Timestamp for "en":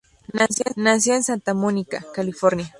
1.13-1.23